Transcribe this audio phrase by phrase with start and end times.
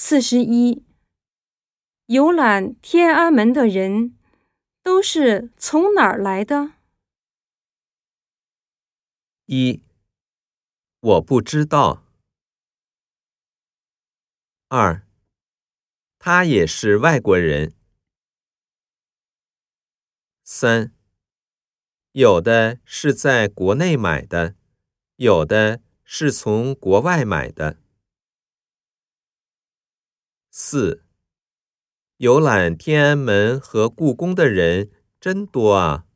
[0.00, 0.84] 四十一，
[2.06, 4.16] 游览天安门的人
[4.80, 6.74] 都是从哪儿来的？
[9.46, 9.82] 一，
[11.00, 12.04] 我不知道。
[14.68, 15.02] 二，
[16.20, 17.74] 他也是外国人。
[20.44, 20.92] 三，
[22.12, 24.54] 有的是在国内买的，
[25.16, 27.78] 有的是从国外买的。
[30.60, 31.04] 四，
[32.16, 34.90] 游览天安门和故宫的人
[35.20, 36.07] 真多啊。